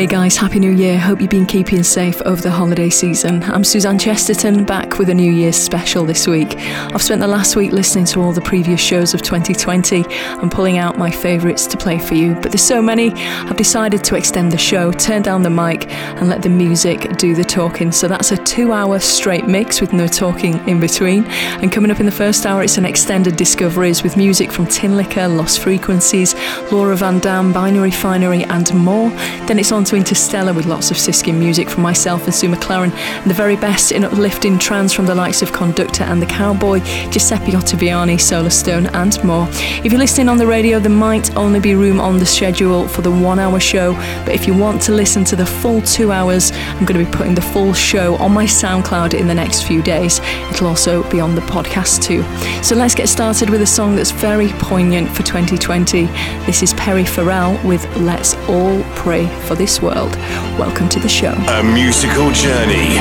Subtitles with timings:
[0.00, 0.98] Hey guys, Happy New Year.
[0.98, 3.42] Hope you've been keeping safe over the holiday season.
[3.42, 6.56] I'm Suzanne Chesterton, back with a New Year's special this week.
[6.56, 10.78] I've spent the last week listening to all the previous shows of 2020 and pulling
[10.78, 12.32] out my favourites to play for you.
[12.32, 16.30] But there's so many, I've decided to extend the show, turn down the mic, and
[16.30, 17.92] let the music do the talking.
[17.92, 21.26] So that's a two hour straight mix with no talking in between.
[21.60, 25.36] And coming up in the first hour, it's an extended discoveries with music from Tinlicker,
[25.36, 26.34] Lost Frequencies,
[26.72, 29.10] Laura Van Dam, Binary Finery, and more.
[29.46, 32.92] Then it's on to Interstellar with lots of Siskin music from myself and Sue McLaren,
[32.92, 36.78] and the very best in uplifting trance from the likes of Conductor and the Cowboy,
[37.10, 39.48] Giuseppe Ottaviani, Solarstone, and more.
[39.84, 43.02] If you're listening on the radio, there might only be room on the schedule for
[43.02, 46.52] the one hour show, but if you want to listen to the full two hours,
[46.52, 49.82] I'm going to be putting the full show on my SoundCloud in the next few
[49.82, 50.20] days.
[50.50, 52.22] It'll also be on the podcast too.
[52.62, 56.06] So let's get started with a song that's very poignant for 2020.
[56.46, 60.16] This is Perry Farrell with Let's All Pray for This world.
[60.58, 61.32] Welcome to the show.
[61.32, 62.98] A musical journey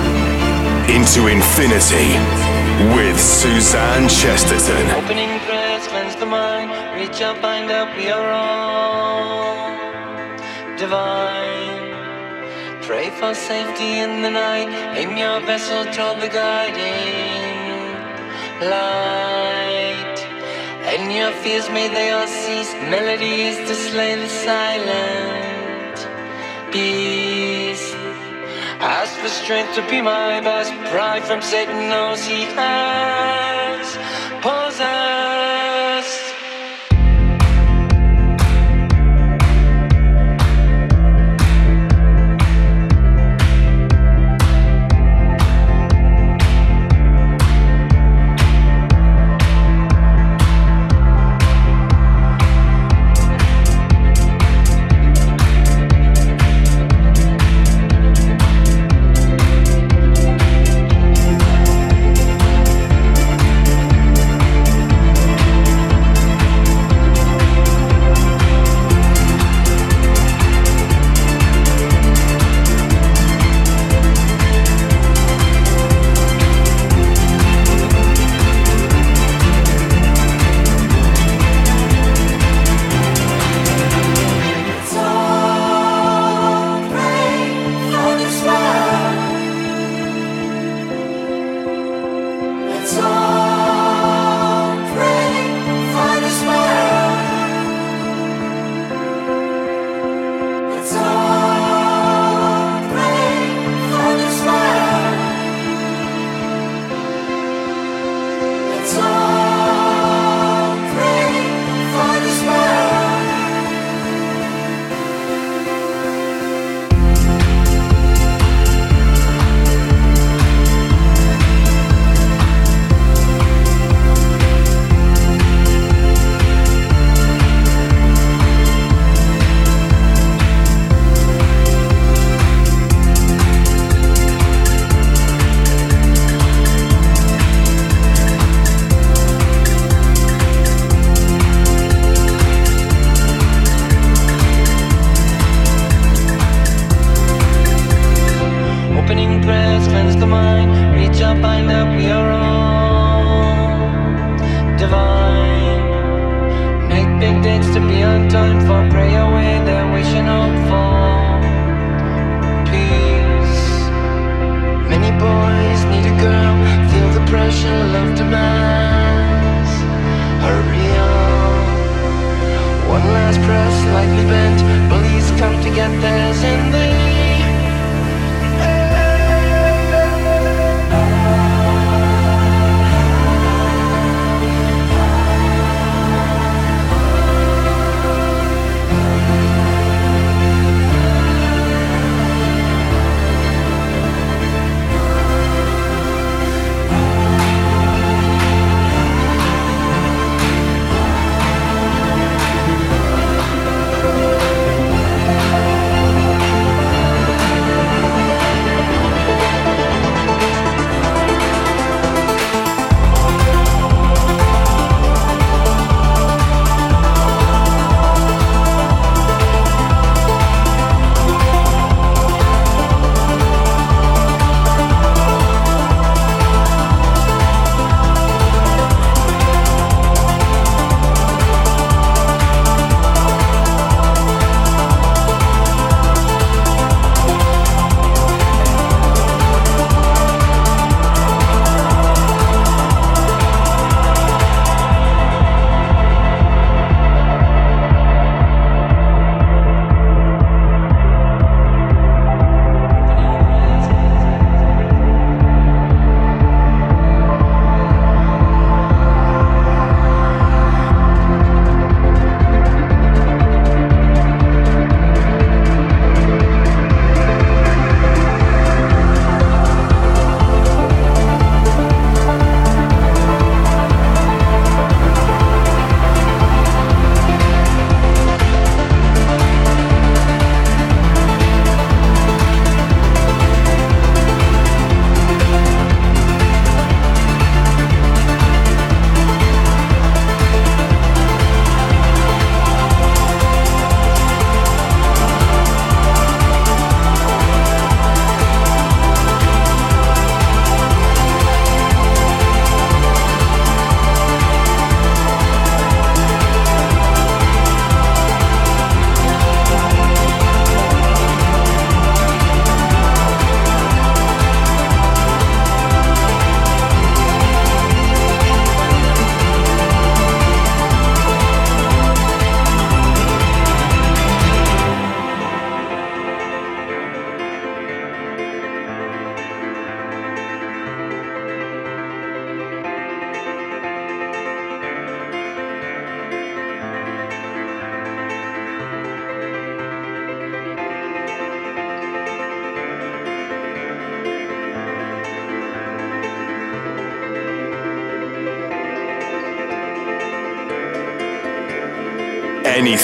[0.95, 2.09] into infinity
[2.95, 4.85] with Suzanne Chesterton.
[4.95, 6.69] Opening prayers cleanse the mind.
[6.99, 9.77] Reach out, find out we are all
[10.77, 11.89] divine.
[12.81, 14.69] Pray for safety in the night.
[14.97, 17.59] Aim your vessel toward the guiding
[18.61, 20.19] light.
[20.91, 22.73] And your fears may they all cease.
[22.89, 25.48] Melodies to slay the silence
[26.71, 27.93] peace.
[28.79, 30.71] Ask for strength to be my best.
[30.91, 33.97] Pride from Satan knows he has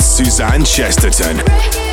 [0.00, 1.87] Suzanne Chesterton.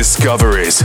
[0.00, 0.82] Discoveries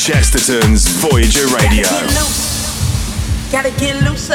[0.00, 1.84] Chesterton's Voyager Radio.
[3.52, 4.34] Gotta get looser.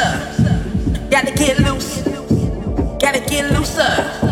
[1.10, 2.02] Gotta get loose.
[3.00, 4.25] Gotta get looser.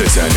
[0.00, 0.29] Suzanne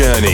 [0.00, 0.29] journey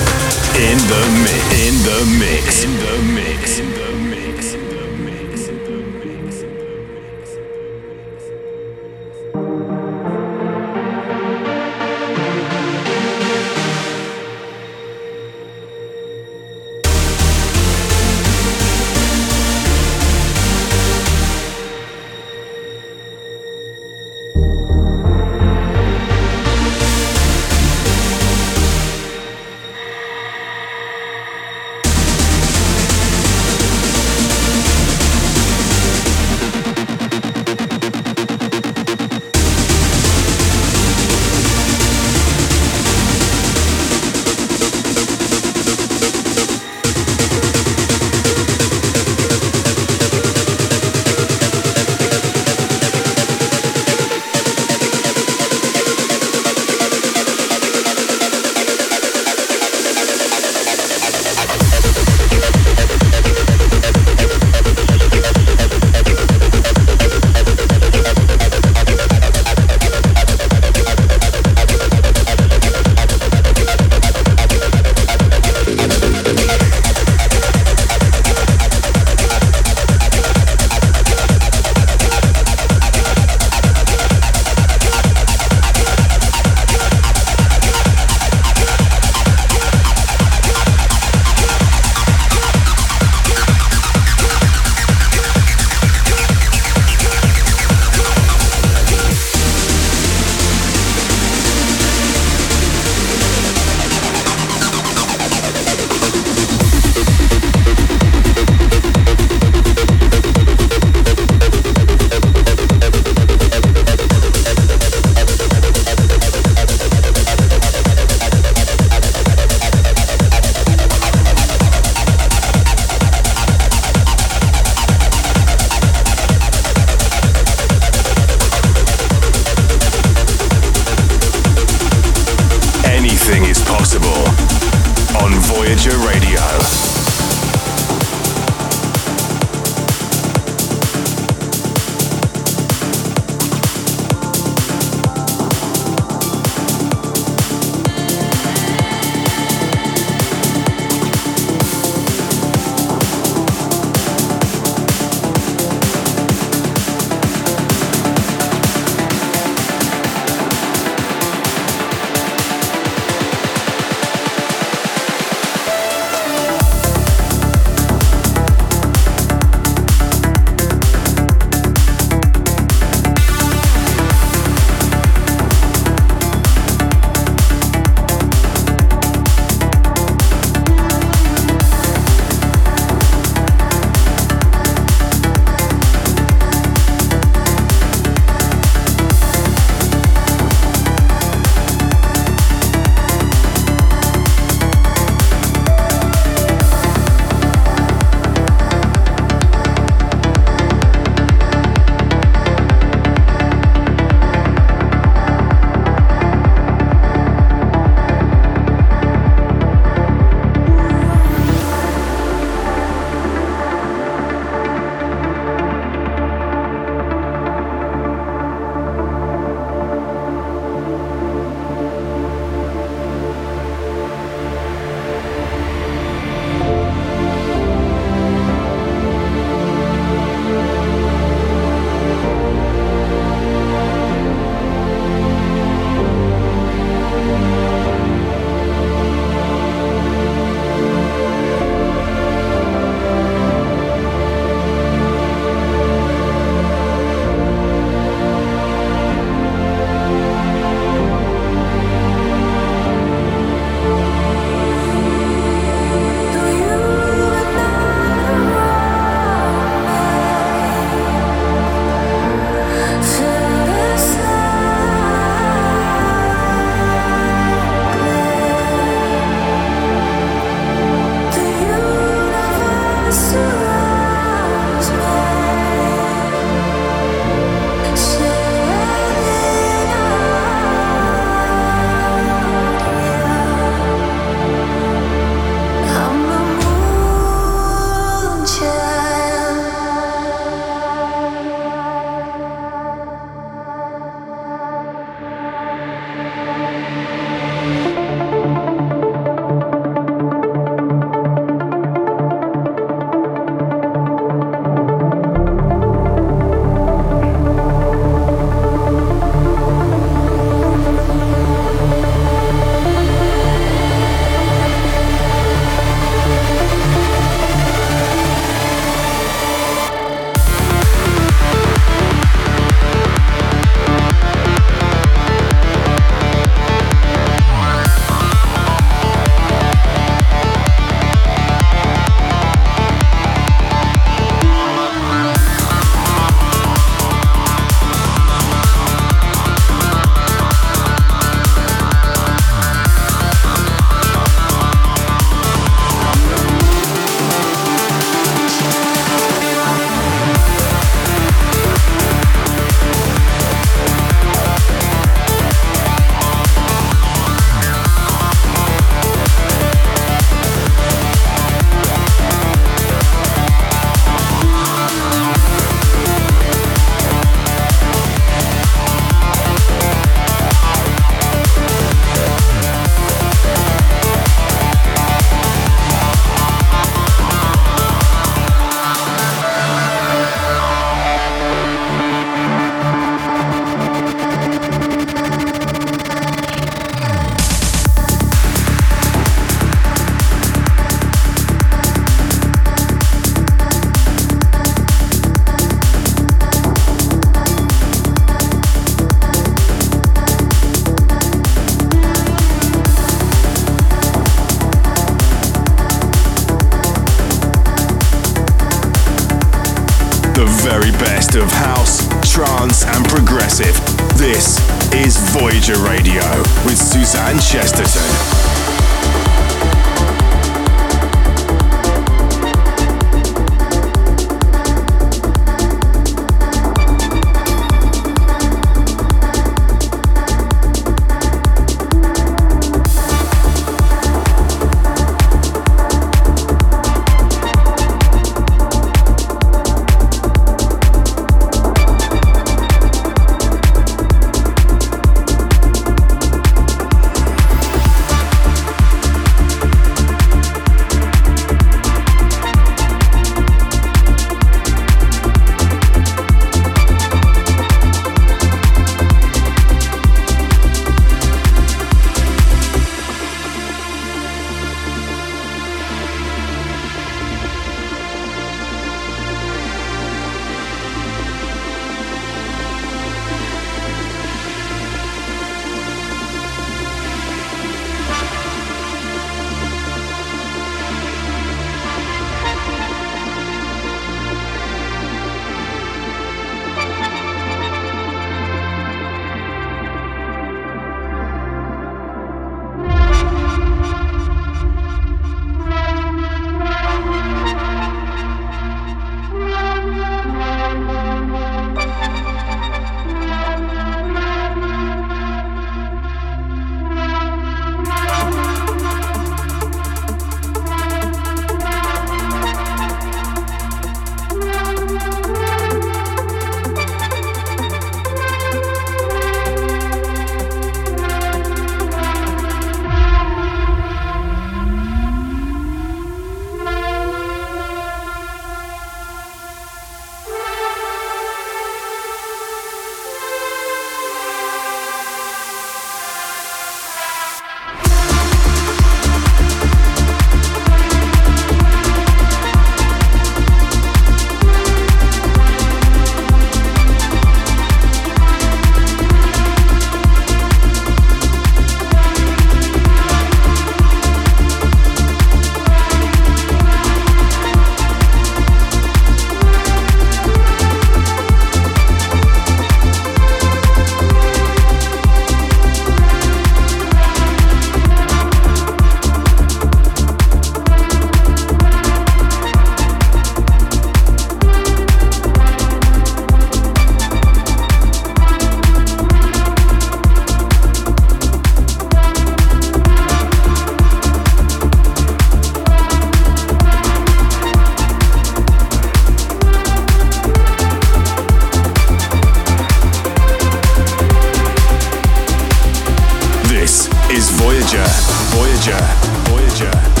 [598.61, 598.77] Voyager,
[599.25, 600.00] Voyager.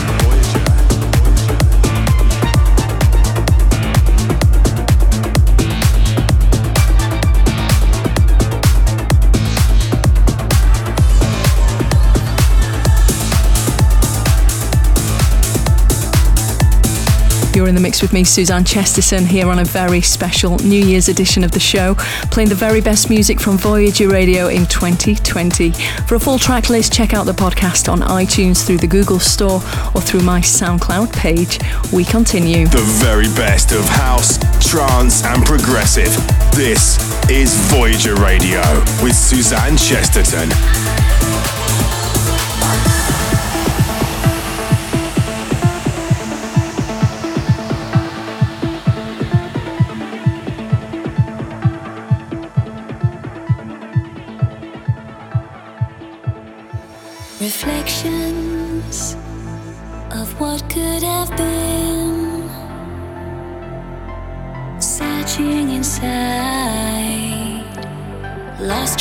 [17.71, 21.41] In the mix with me, Suzanne Chesterton, here on a very special New Year's edition
[21.41, 21.95] of the show,
[22.29, 25.71] playing the very best music from Voyager Radio in 2020.
[26.05, 29.61] For a full track list, check out the podcast on iTunes through the Google Store
[29.95, 31.59] or through my SoundCloud page.
[31.93, 32.67] We continue.
[32.67, 36.11] The very best of house, trance, and progressive.
[36.53, 36.99] This
[37.29, 38.59] is Voyager Radio
[39.01, 40.49] with Suzanne Chesterton.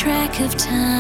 [0.01, 1.00] Track of time.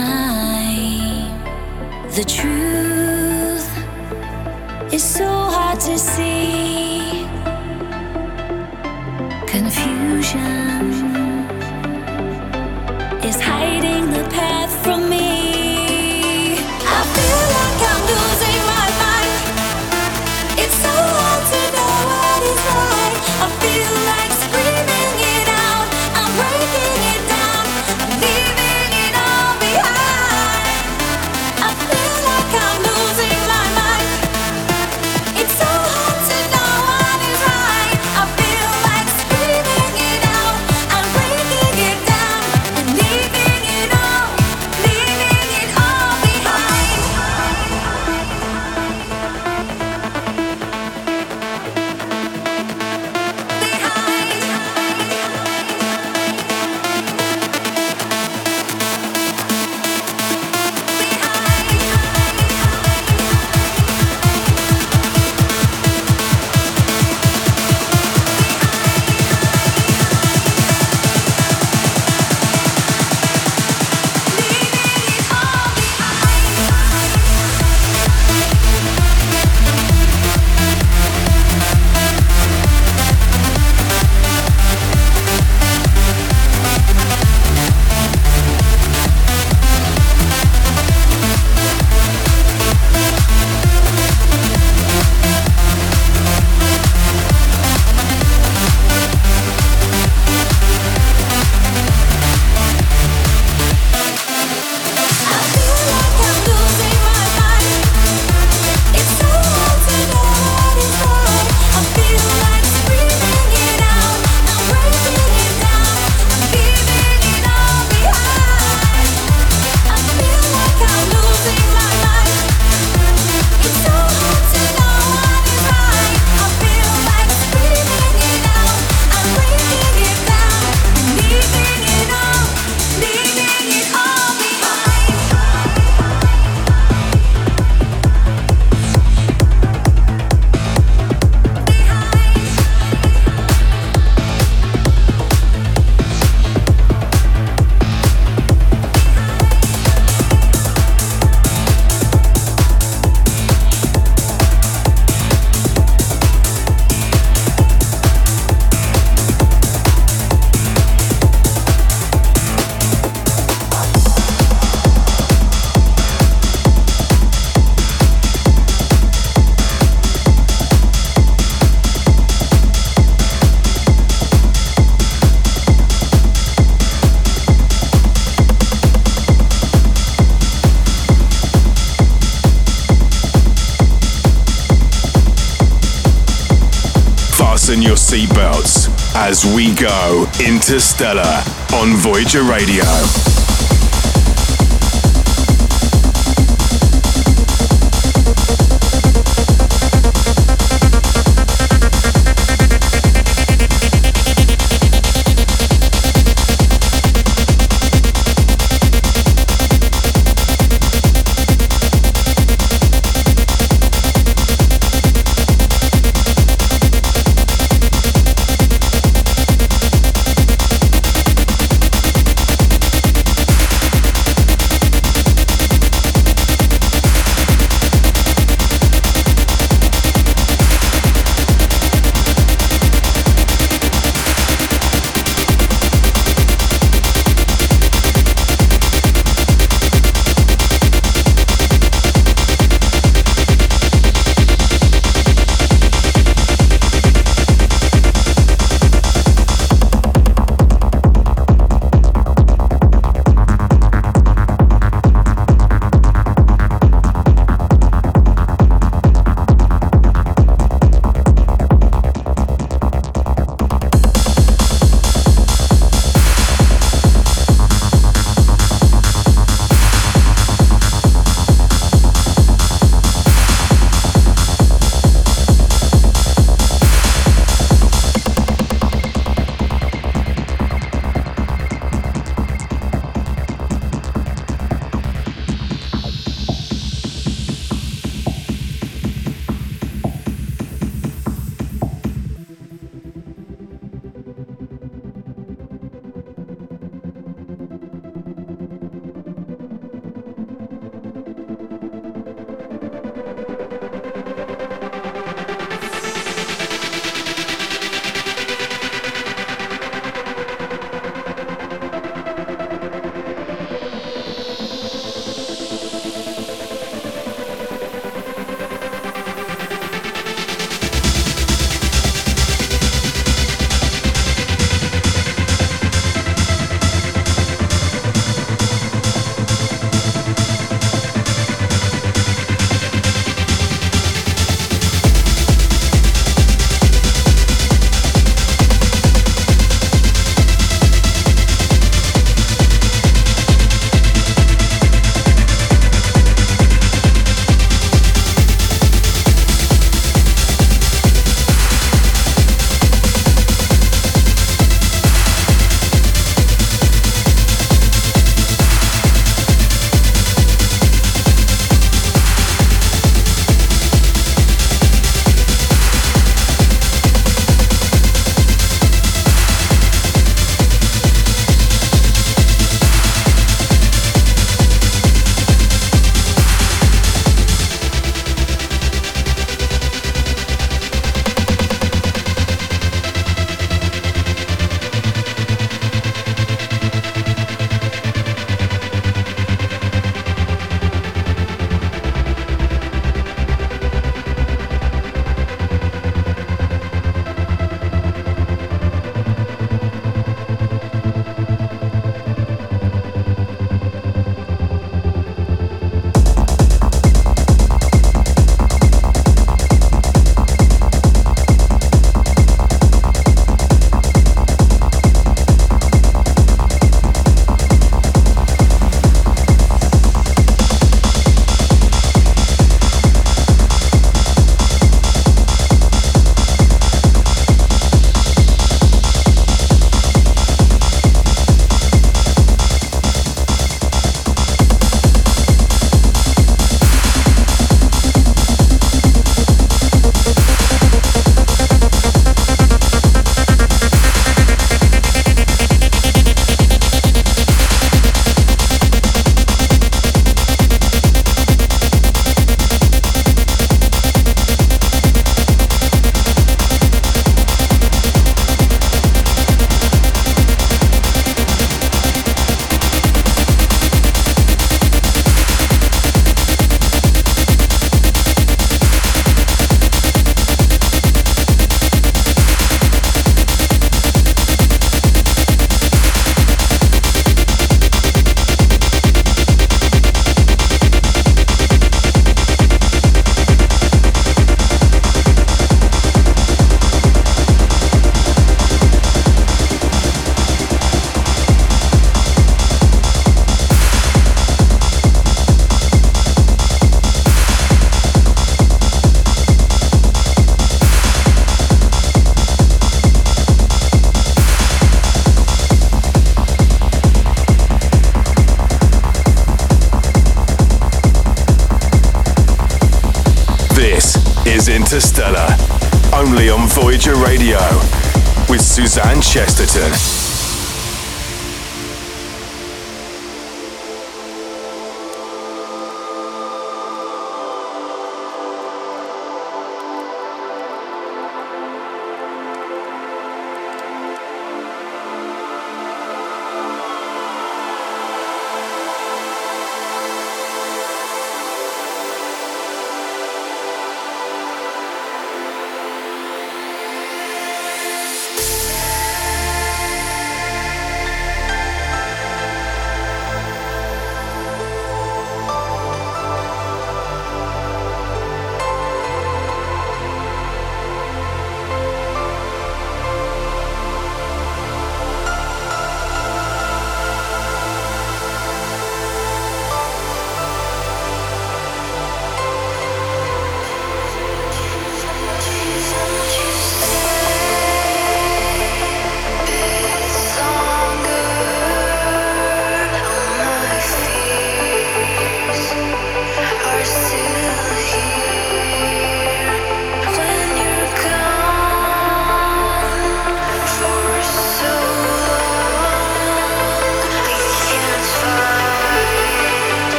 [189.15, 192.83] As we go interstellar on Voyager Radio.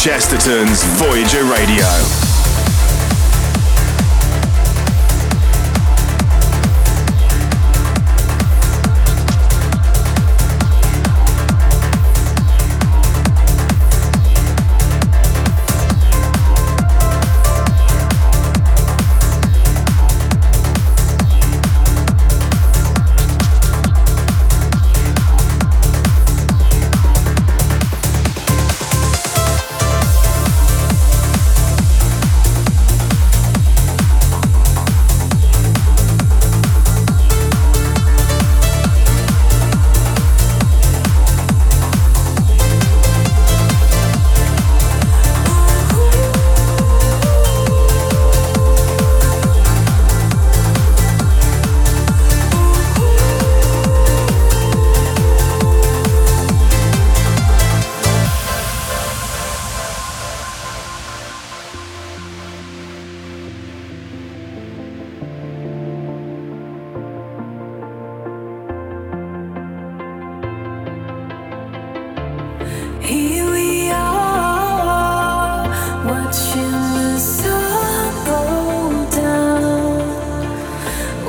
[0.00, 2.29] Chesterton's Voyager Radio.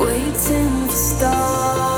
[0.02, 1.91] waiting for stars.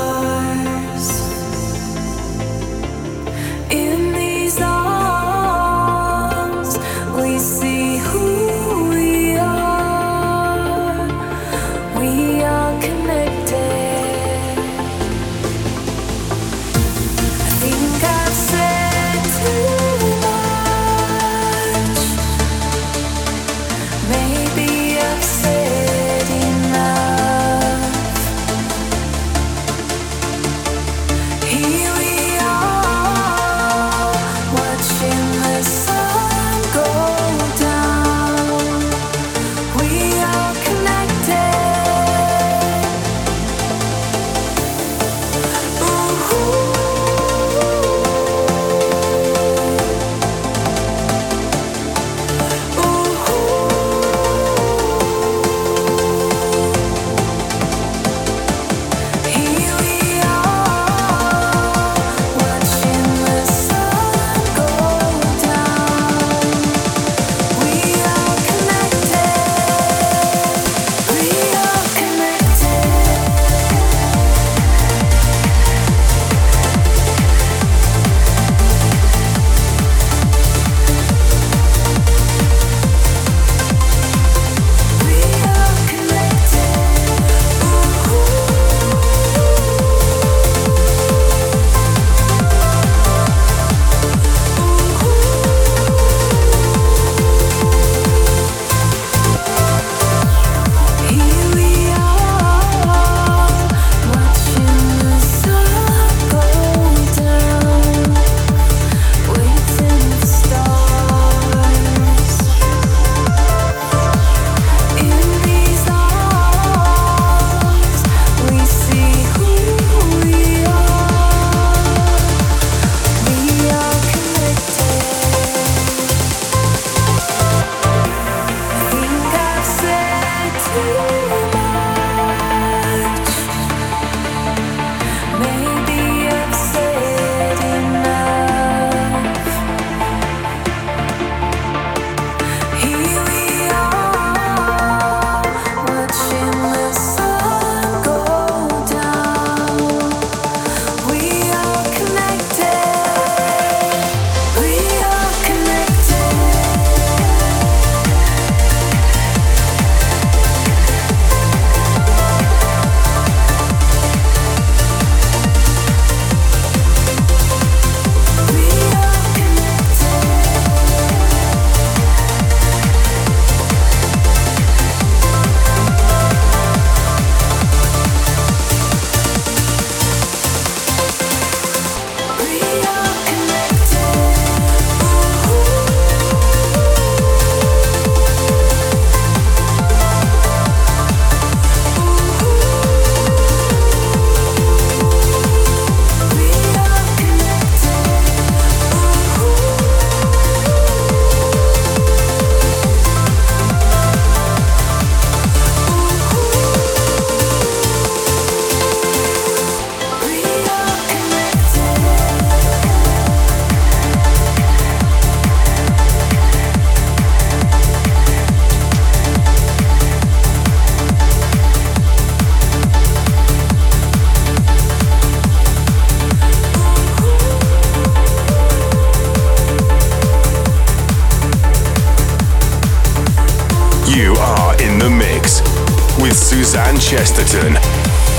[236.85, 237.77] Suzanne Chesterton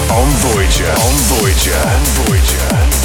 [0.09, 0.87] on Voyager.
[0.87, 1.75] On Voyager.
[1.75, 2.96] On Voyager.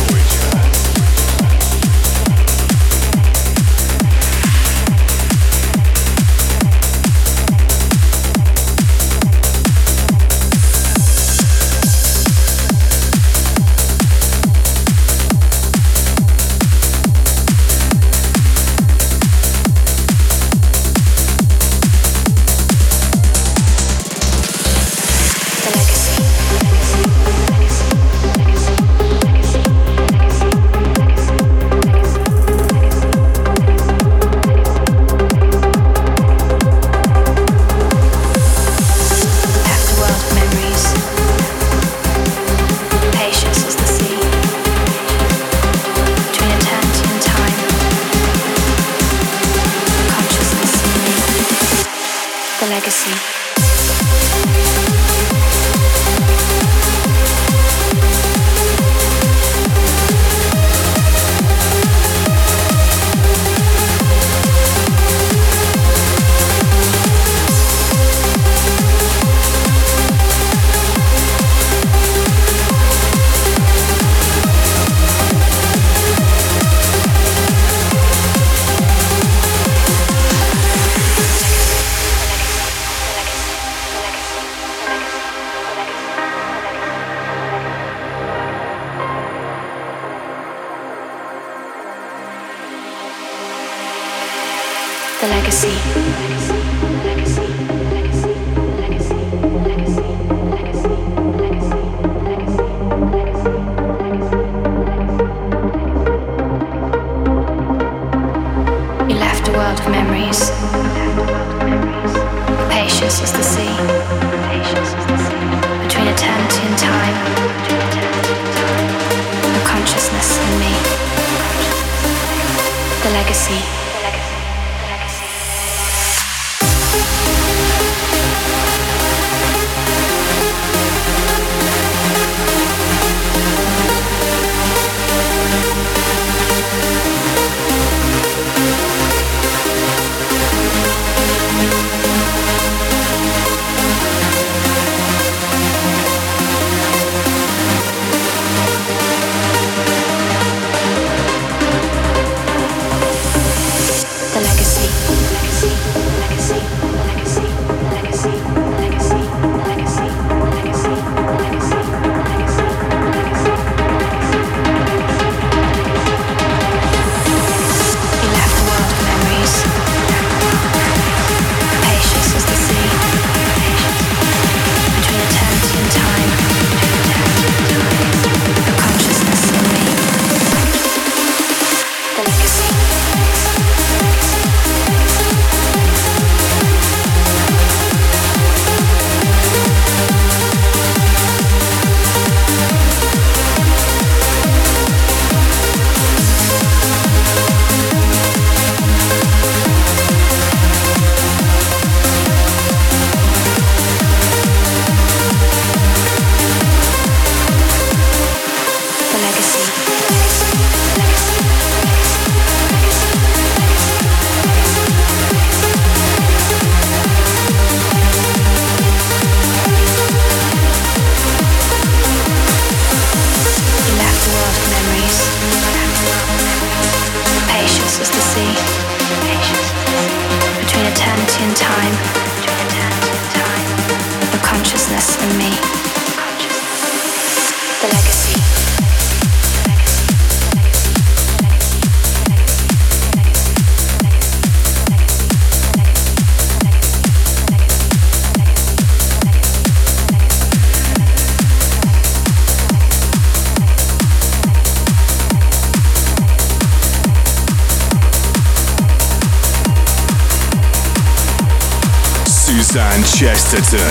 [263.52, 263.91] Chesterton.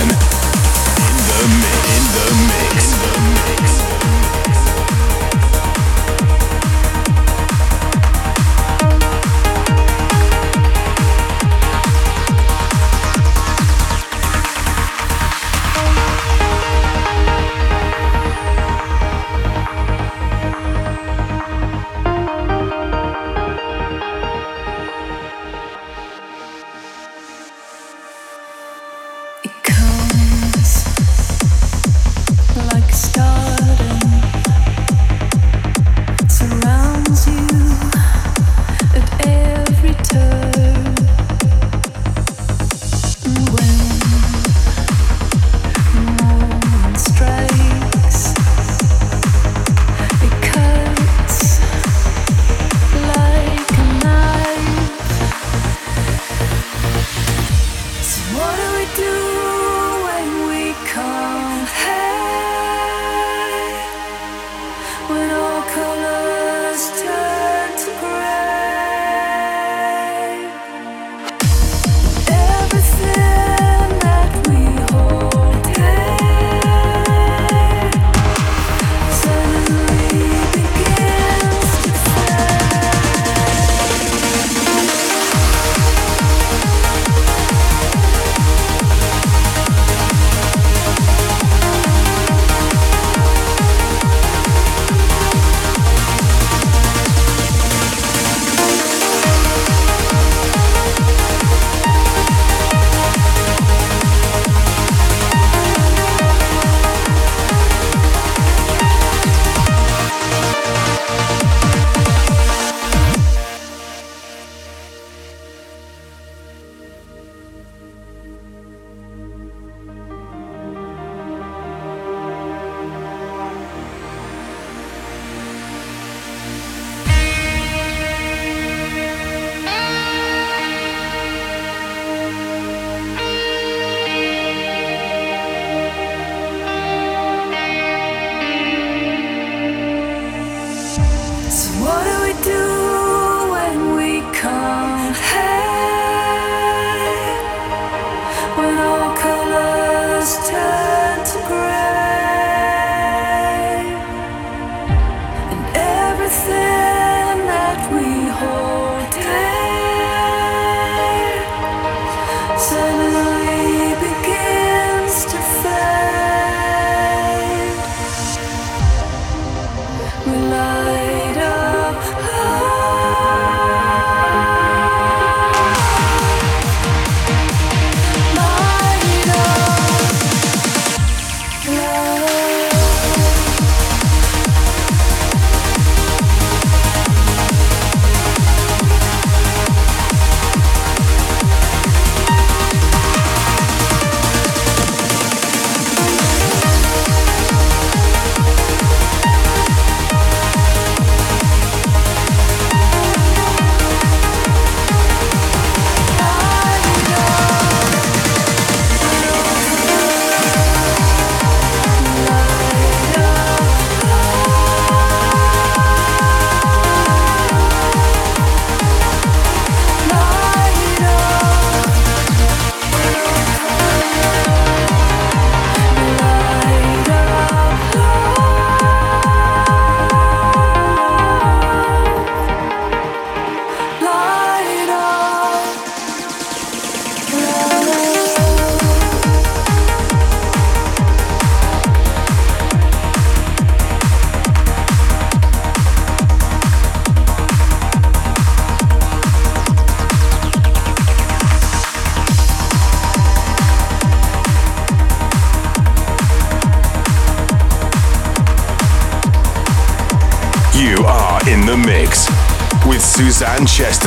[263.67, 264.00] Suzanne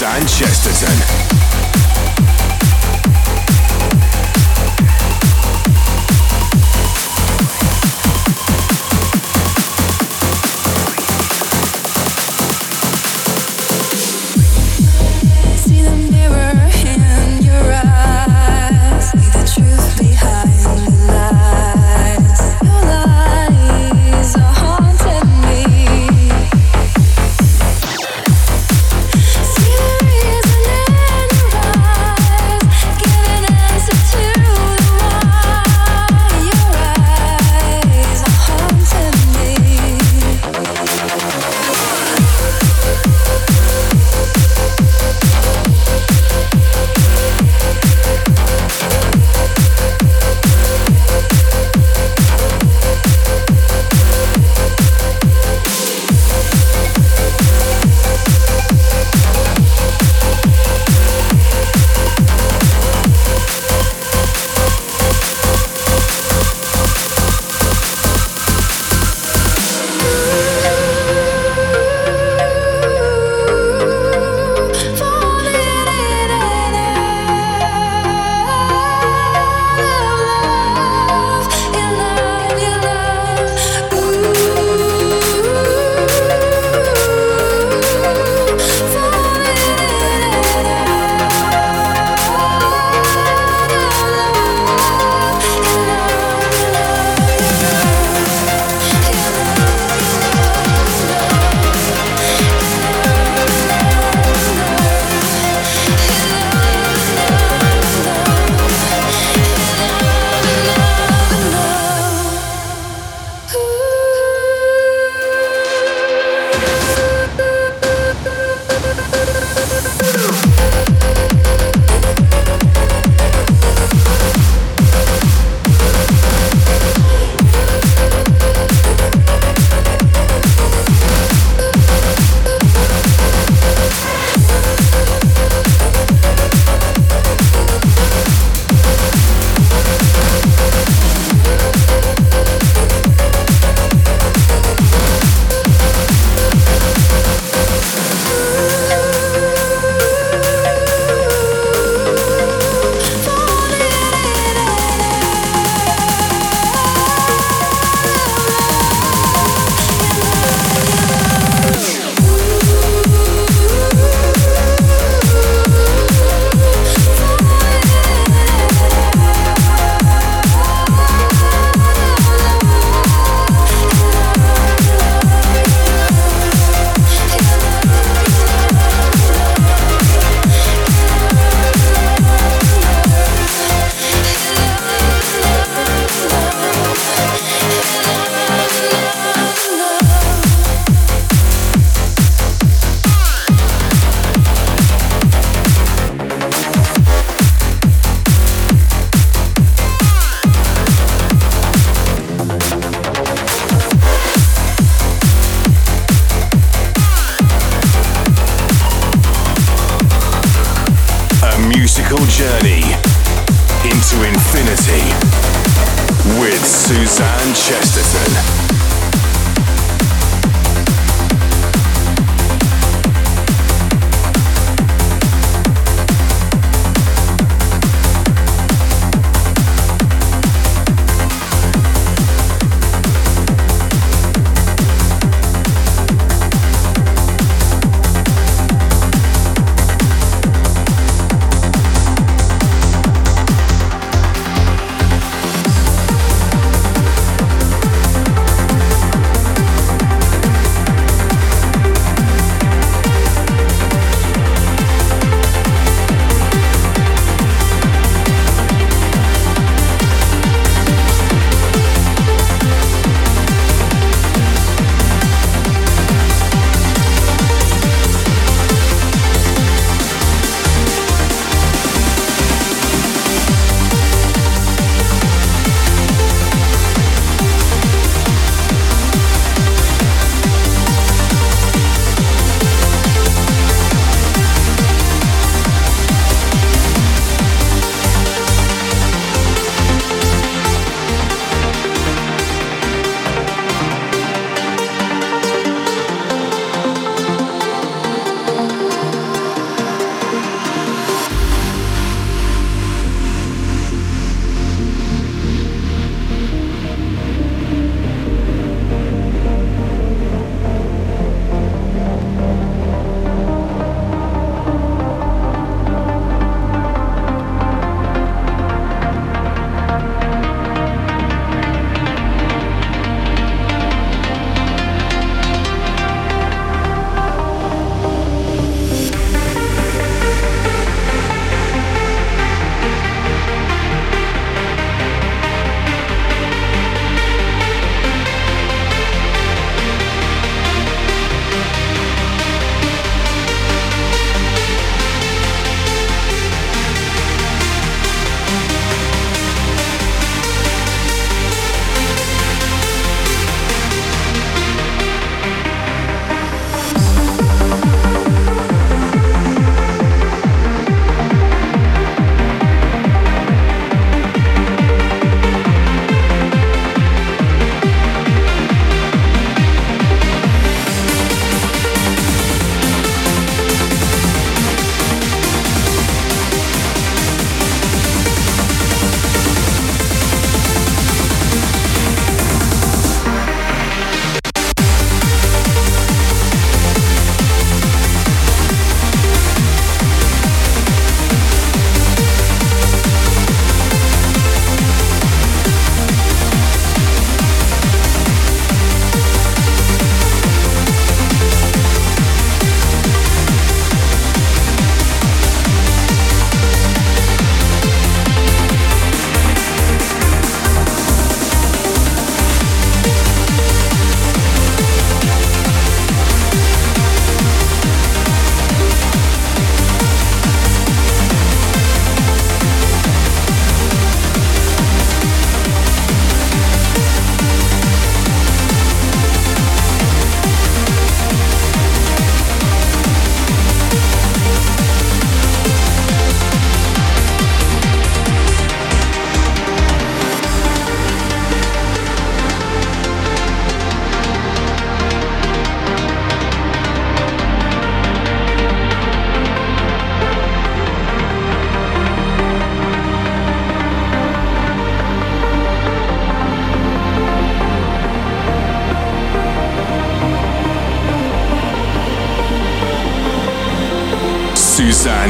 [0.00, 0.99] Suzanne Chesterton.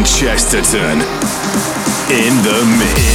[0.05, 1.01] Chesterton
[2.11, 3.10] in the mix.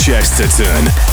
[0.00, 1.09] Chesterton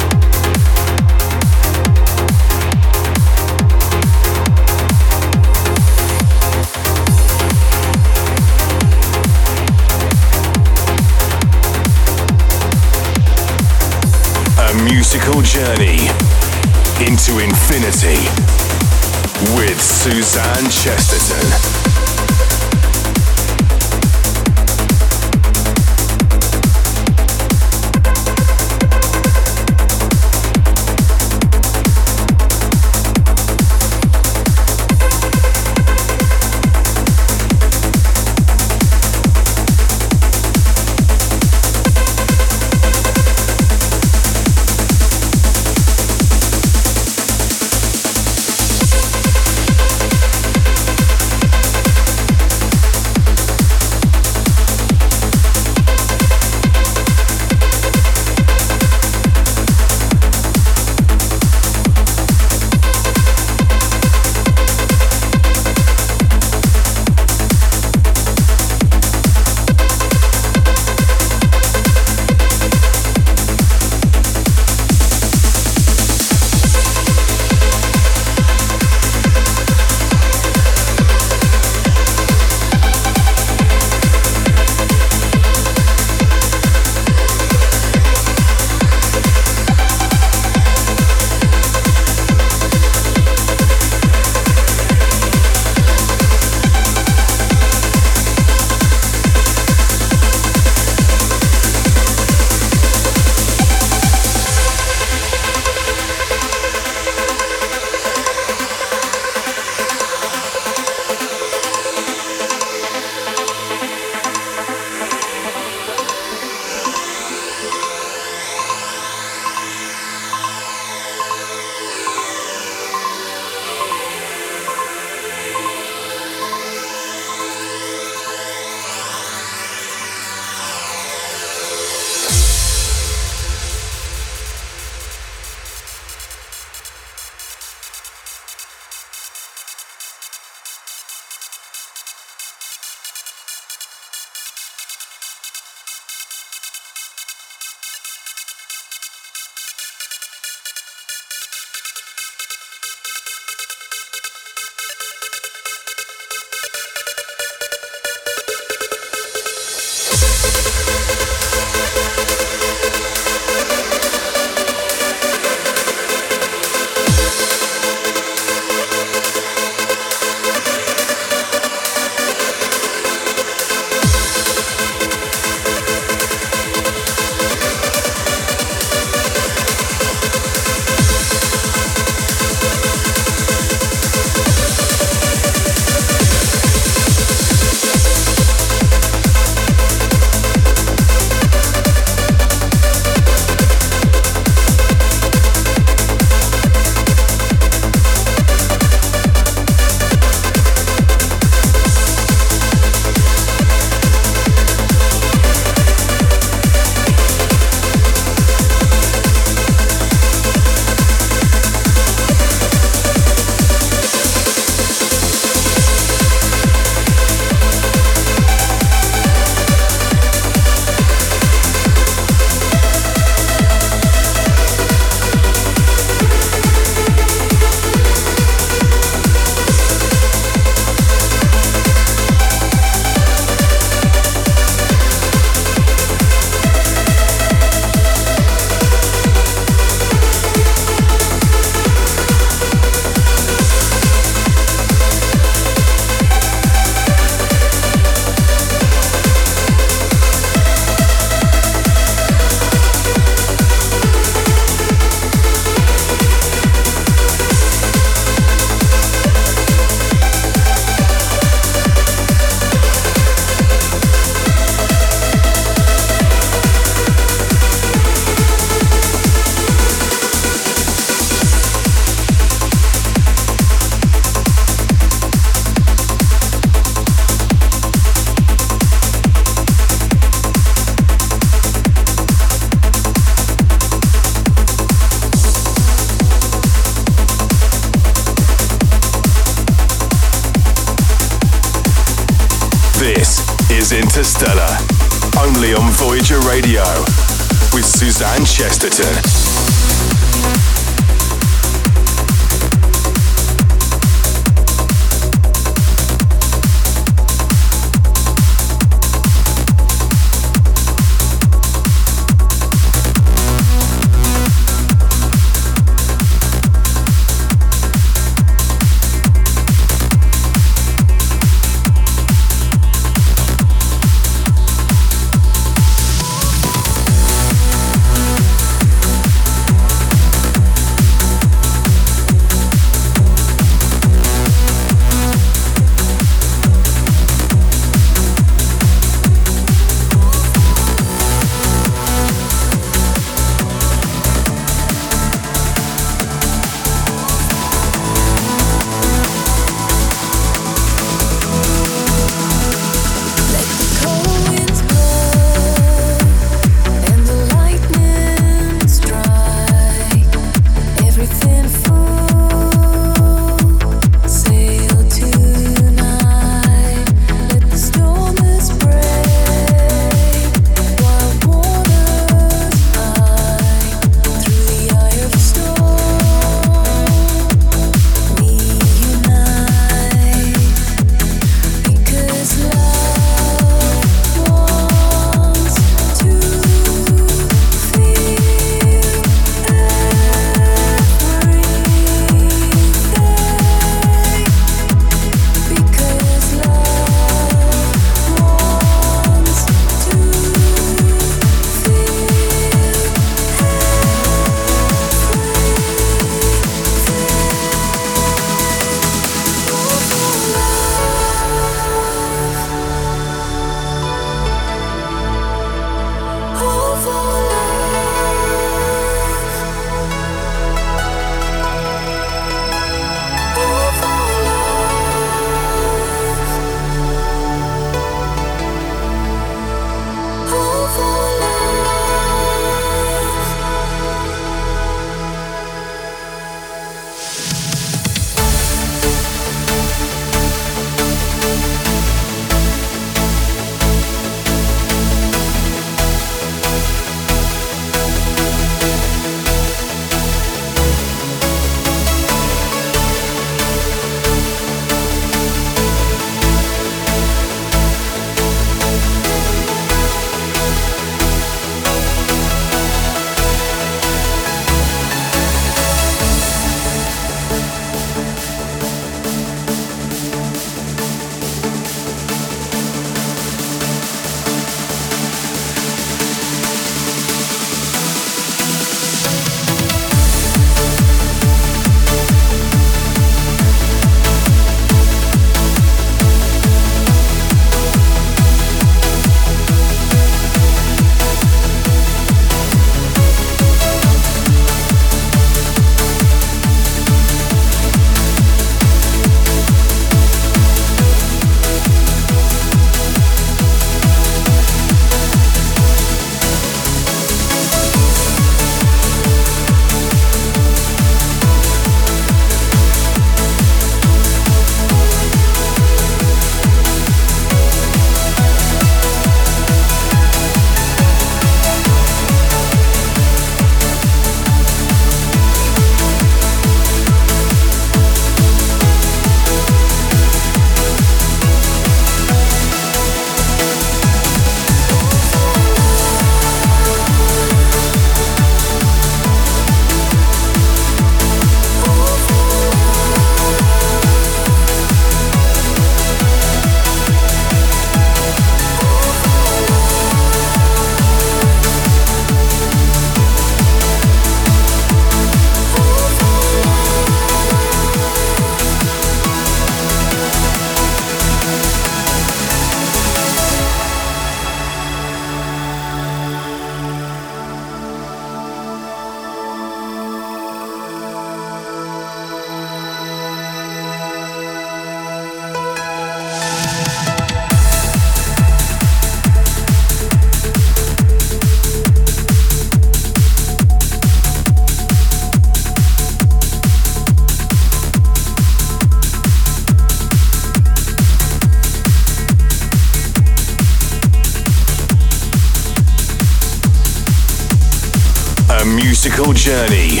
[599.44, 600.00] journey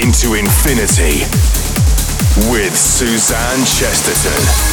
[0.00, 1.20] into infinity
[2.50, 4.67] with Suzanne Chesterton.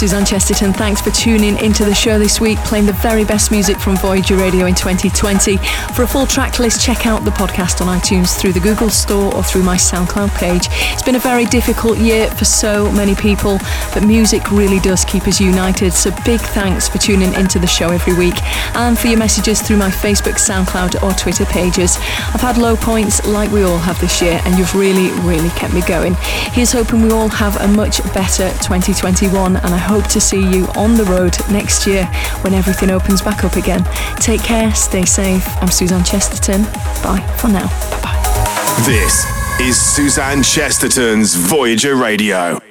[0.00, 0.72] Suzanne Chesterton.
[0.72, 4.34] Thanks for tuning into the show this week, playing the very best music from Voyager
[4.34, 5.58] Radio in 2020.
[5.94, 9.34] For a full track list, check out the podcast on iTunes through the Google Store
[9.34, 10.68] or through my SoundCloud page.
[10.70, 13.58] It's been a very difficult year for so many people,
[13.92, 15.92] but music really does keep us united.
[15.92, 18.42] So big thanks for tuning into the show every week
[18.76, 21.98] and for your messages through my Facebook, SoundCloud, or Twitter pages.
[22.32, 25.74] I've had low points like we all have this year, and you've really, really kept
[25.74, 26.14] me going.
[26.54, 30.66] Here's hoping we all have a much better 2021, and I hope to see you
[30.76, 32.06] on the road next year
[32.42, 33.82] when everything opens back up again.
[34.16, 35.44] Take care, stay safe.
[35.60, 36.62] I'm Suzanne Chesterton.
[37.02, 37.66] Bye for now.
[37.90, 38.82] Bye bye.
[38.86, 39.26] This
[39.60, 42.69] is Suzanne Chesterton's Voyager Radio.